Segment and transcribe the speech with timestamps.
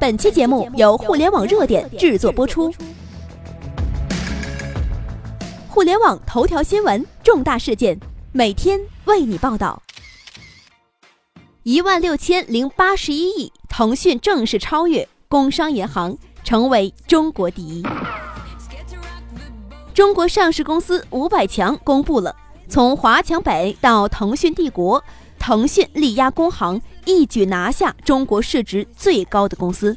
[0.00, 2.72] 本期节目由互联网热点制作播出。
[5.68, 7.98] 互联网头条新闻，重大事件，
[8.30, 9.82] 每天为你报道。
[11.64, 17.84] 一万六千零八十一亿，腾讯正式超越工商银行，成为中国第一。
[19.92, 22.36] 中国上市公司五百强公布了，
[22.68, 25.02] 从华强北到腾讯帝国。
[25.48, 29.96] 腾讯力压工行，一举拿下中国市值最高的公司。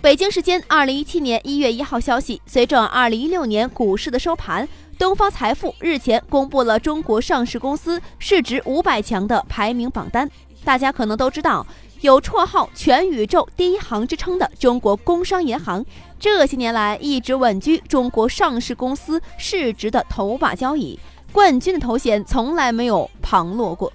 [0.00, 10.30] 北京时间二零一七年一月一号消息，随着二零一六年股市的收盘，东方财富日前公布了中国上市公司市值五百强的排名榜单。
[10.62, 11.66] 大家可能都知道，
[12.00, 15.84] 有绰号“全宇宙第一行”之称的中国工商银行，
[16.20, 20.96] 这些年来一直稳居中国上市公司市值的头把交椅。
[21.34, 23.92] 冠军的头衔从来没有旁落过。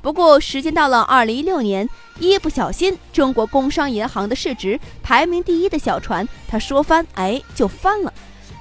[0.00, 1.86] 不过，时间到了二零一六年，
[2.18, 8.10] 一不小心，中国工商银行的市值排名第一的小船，它说翻哎就翻了。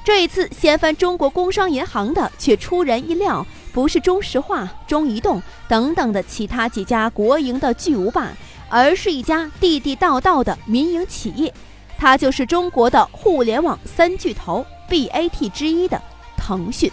[0.03, 8.33] 这一次掀翻中国工商银行的，却出人意料，不是中石化、中移动等等的其他几家国营的巨无霸，
[8.67, 11.53] 而是一家地地道道的民营企业，
[11.98, 16.02] 它就是中国的互联网三巨头 BAT 之一的
[16.36, 16.92] 腾讯。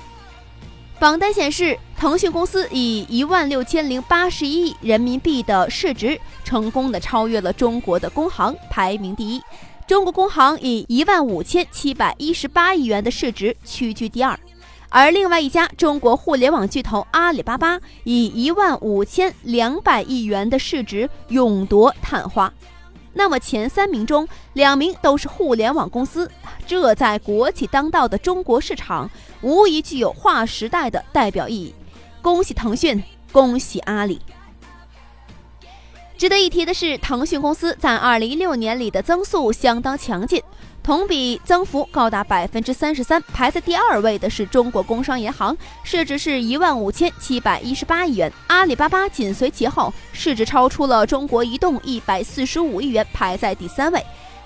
[1.00, 9.42] 榜单显示，腾讯公司以一万六千零八十一亿人民币的市值，成功的超越了中国的工行，排名第一。
[9.86, 14.38] 中国工行以一万五千七百一十八亿元的市值屈居第二，
[14.88, 22.50] 而另外一家中国互联网巨头阿里巴巴以一万五千两百亿元的市值勇夺探花。
[23.14, 26.30] 那么前三名中，两名都是互联网公司，
[26.66, 29.08] 这在国企当道的中国市场，
[29.40, 31.74] 无疑具有划时代的代表意义。
[32.20, 34.20] 恭喜腾讯，恭喜阿里。
[36.16, 40.42] 值得一提的是，腾讯公司在二零一六年里的增速相当强劲。
[40.84, 48.30] 同比增幅高达百分之三十三，排在第二位的是中国工商银行，市值是一万五千七百一十八亿元。
[48.48, 54.04] 阿里巴巴紧随其后，市值超出了中国移动一百四十五亿元，排在第三位。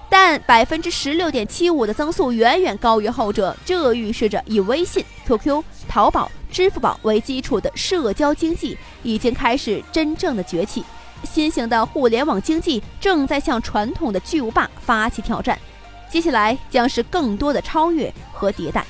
[0.09, 10.85] 但百分之十六点七五的增速远远高于后者，这预示着以微信、QQ、淘宝、支付宝为基础的社交经济已经开始真正的崛起，
[11.25, 15.59] 新型的互联网经济正在向传统的巨无霸发起挑战。
[16.09, 18.85] 接下来将是更多的超越和迭代。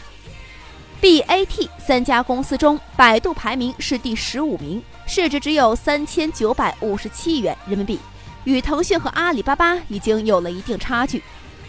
[1.00, 8.00] BAT 三家公司中，百度排名是第十五名，市值只有三千九百五十七亿元人民币，
[8.44, 11.22] 与腾讯和阿里巴巴已经有了一定差距。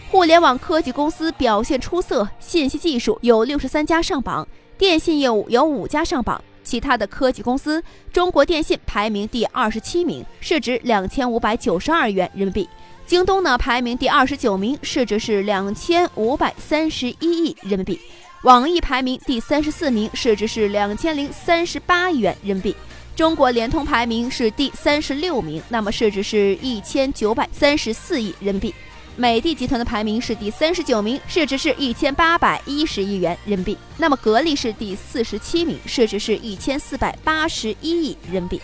[0.10, 6.44] 互联网科技公司表现出色，信息技术有六十三家上榜，电信业务有五家上榜。
[6.64, 12.68] 其他的科技公司，中国电信排名第二十七名，市值两千五百九十二元人民币。
[13.10, 18.00] 京东呢排名第二十九名，市值是两千五百三十一亿人民币。
[18.44, 22.76] 网易排名第三十四名，市值是两千零三十八亿元人民币。
[23.16, 28.76] 中国联通排名是第三十六名，那么市值是一千九百三十四亿人民币。
[29.16, 33.78] 美的集团的排名是第三十九名，市值是一千八百一十亿元人民币。
[33.98, 38.62] 那么格力是第四十七名，市值是一千四百八十一亿人民币。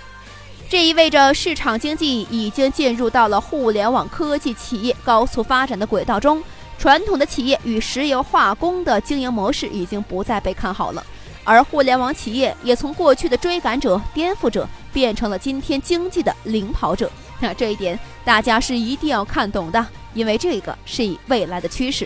[0.76, 6.44] 这意味着市场经济已经进入到了互联网科技企业高速发展的轨道中，
[6.78, 11.02] 传统的企业与石油化工的经营模式已经不再被看好了，
[11.46, 17.10] 而互联网企业也从过去的追赶者、颠覆者变成了今天经济的领跑者。
[17.40, 22.06] 那这一点大家是一定要看懂的，因为这个是以未来的趋势。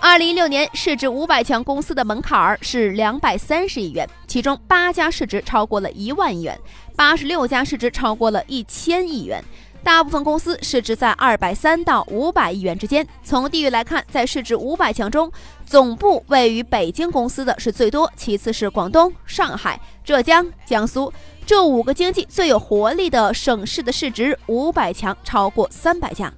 [0.00, 6.56] 二零一六年市值五百强公司的门槛是两百三十亿元，其中八家市值超过了一万亿元。
[6.94, 9.42] 八十六家市值超过了一千亿元，
[9.82, 13.04] 大部分公司市值在二百三到五百亿元之间。
[13.24, 15.28] 从地域来看，在市值五百强中，
[15.66, 21.12] 总部位于北京公司的是最多，其次是广东、上海、浙江、江苏
[21.44, 26.32] 这五个经济最有活力的省市的市值五百强超过三百家。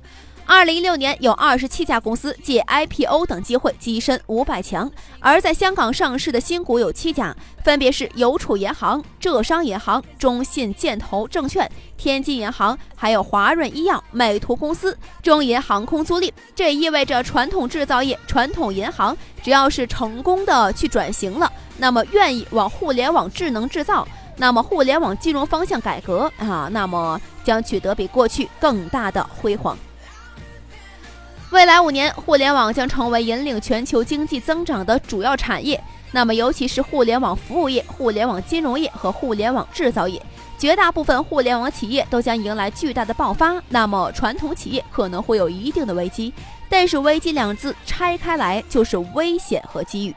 [0.55, 4.89] 二零一六年有二十七家公司借 IPO 等机会跻身五百强，
[5.19, 7.35] 而在香港上市的新股有七家，
[7.65, 16.31] 分别是邮储银行、浙商银行、中信建投证券、天津银行，还有华润医药、美图公司、中银航空租赁。
[16.55, 24.07] 这意味着传统制造业、传统银行只要是成功的去转型了，那么愿意往互联网智能制造，
[24.37, 29.75] 那么互联网金融方向改革啊，那么将取得比过去更大的辉煌。
[31.53, 35.79] 未来五年，互联网将成为引领全球经济增长的主要产业。
[36.11, 40.21] 那么，尤其是互联网服务业、互联网金融业和互联网制造业，
[40.57, 46.33] 绝大部分互联网企业都将迎来巨大的爆发，那么传统企业可能会有一定的危机。
[46.71, 50.17] 但是“危机”两字拆开来就是危险和机遇。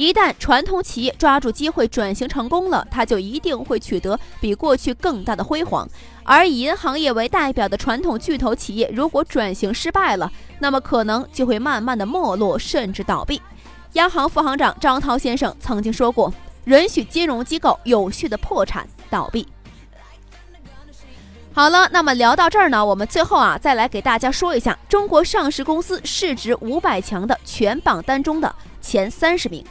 [0.00, 5.86] 一旦传统企业抓住机会转型成功了，它就一定会取得比过去更大的辉煌。
[6.24, 13.42] 而以银行业为代表的传统巨头企业，如果转型失败了，那么可能就会慢慢的没落，甚至倒闭。
[13.92, 16.32] 央行副行长张涛先生曾经说过
[16.64, 19.46] ：“允许金融机构有序的破产倒闭。”
[21.52, 29.62] 好了，那么聊到这儿呢，我们最后啊，再来给大家说一下中国上市公司市值五百强的全榜单中的前三十名。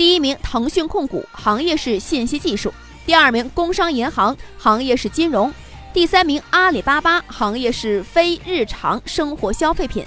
[0.00, 2.70] 第一名，腾讯控股，行业是信息技术；
[3.04, 5.52] 第二名，工商银行，行业是金融；
[5.92, 10.02] 第三名，阿里巴巴，行业是非日常生活消费品；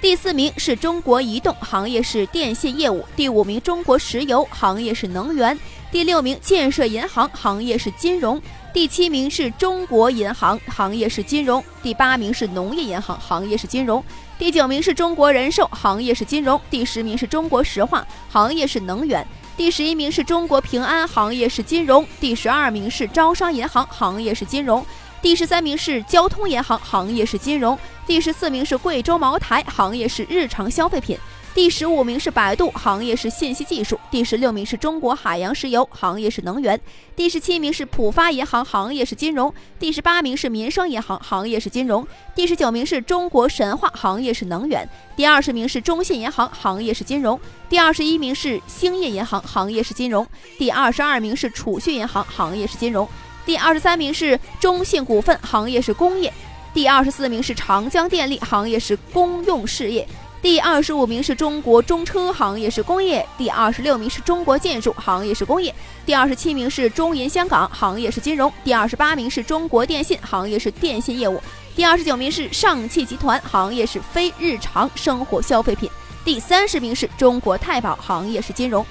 [0.00, 5.56] 第四名是中国移动，行业是电信业务；第五名，中国石油，行业是能源；
[5.92, 8.42] 第六名，建设银行，行业是金融。
[8.74, 14.02] 第七名是中国银行，行业是金融；第八名是农业银行，行业是金融；
[14.38, 19.20] 第九名是中国人寿，行业是金融；第十名是中国石化，行业是能源；
[19.56, 24.80] 第十一名是中国平安，行业是金融；第十二名是招商银行，行业是金融；
[25.20, 27.76] 第十三名是交通银行，行业是金融；
[28.06, 31.18] 第十四名是贵州茅台，行业是日常消费品。
[31.58, 36.78] 第十五名是百度，行业是信息技术；第十六名是中国海洋石油，行业是能源；
[37.16, 47.36] 第十七名是浦发银行，行业是金融；第十八名是民生银行，行业是金融；第十九名是中国神话，行业是能源；第二十名是中信银行，行业是金融；
[47.68, 50.24] 第二十一名是兴业银行，行业是金融；
[50.60, 53.04] 第二十二名是储蓄银行，行业是金融；
[53.44, 56.30] 第二十三名是中信股份，行业是工业；
[56.72, 60.06] 第二十四名是长江电力，行业是公用事业。
[60.40, 65.72] 第二十五名是中国中车，行业是工业；第二十六名是中国建筑，行业是工业；
[66.06, 71.38] 第二十七名是中银香港，行业是金融；第二十八名是中国电信，行业是电信业务；
[71.74, 75.90] 第二十九名是上汽集团，行业是非日常生活消费品；
[76.24, 78.86] 第三十名是中国太保，行业是金融。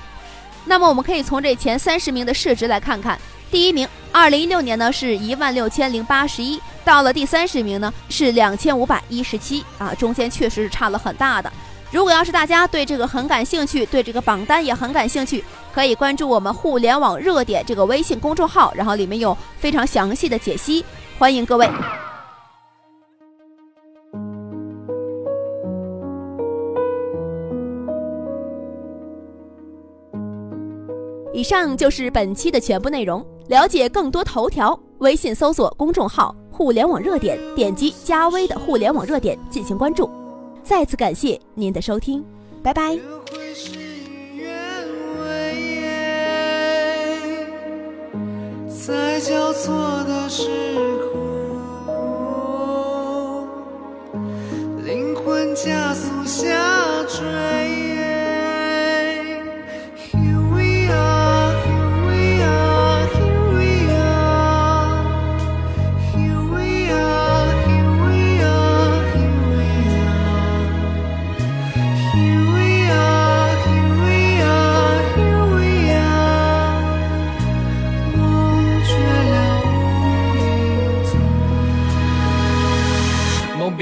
[0.65, 3.17] 那么我们可以从这前三十名的市值来看看，
[3.49, 6.59] 第一名，二零一六年呢是一万六千零八十一。
[6.83, 11.51] 到了第三十名呢，是两千五百一十七啊，中间确实是差了很大的。
[11.91, 20.83] 如果要是大家对这个很感兴趣，对这个榜单也很感兴趣，可以关注我们互联网热点这个微信公众号，然后里面有非常详细的解析，
[21.17, 21.69] 欢迎各位。
[31.33, 36.35] 以上就是本期的全部内容，了解更多头条，微信搜索公众号。
[36.51, 40.09] 互联网热点，点击加微的互联网热点进行关注。
[40.63, 42.25] 再次感谢您的收听，
[42.63, 42.97] 拜拜。
[48.67, 49.75] 在交错
[50.07, 50.49] 的时
[51.85, 53.47] 候，
[54.83, 56.47] 灵魂加速下
[57.03, 57.46] 坠。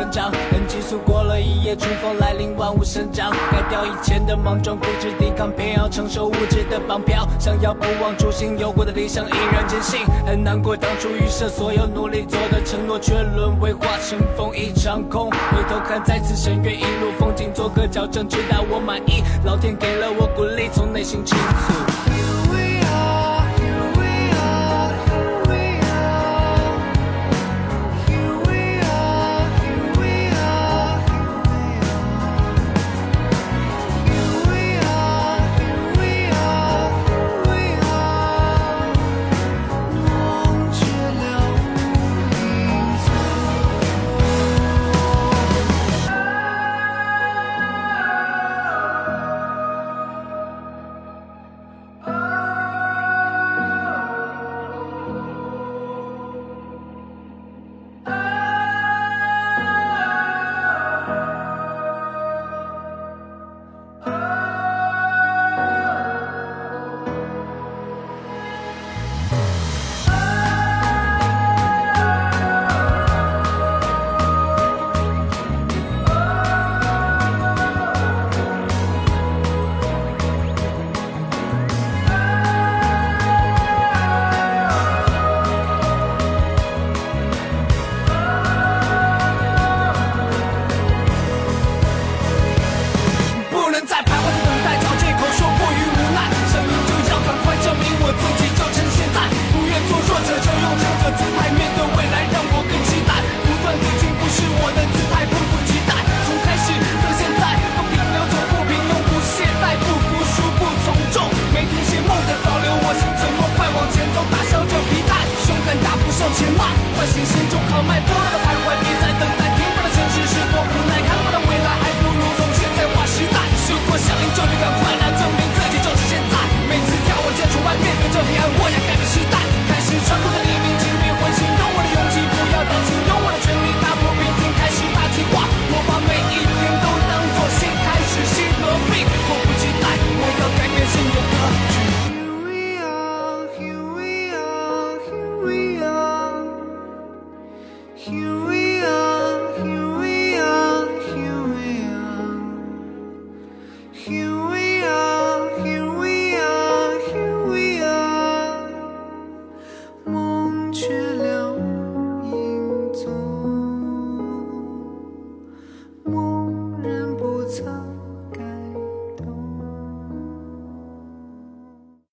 [0.00, 3.30] 成长，很急速过了一夜，春风来临，万物生长。
[3.50, 7.28] 改掉以前的莽撞，固执抵抗，偏要承受物质的绑票。
[7.38, 10.00] 想要不忘初心，有过的理想依然坚信。
[10.24, 15.30] 很难过，当初预设所有努力做的承诺，却沦为化成风一场空。
[15.30, 19.22] 回头看，再次深渊，一路风景，做个矫正，直到我满意。
[19.44, 21.89] 老天给了我鼓励，从内心倾诉。